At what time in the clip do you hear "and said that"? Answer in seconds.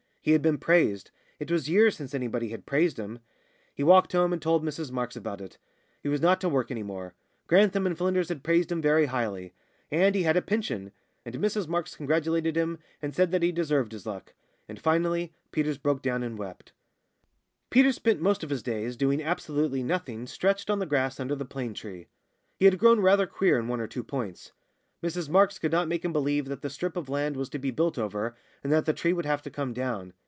13.01-13.41